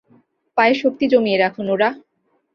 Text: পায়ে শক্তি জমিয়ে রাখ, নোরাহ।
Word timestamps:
পায়ে 0.57 0.75
শক্তি 0.75 1.05
জমিয়ে 1.07 1.37
রাখ, 1.37 1.53
নোরাহ। 1.59 1.93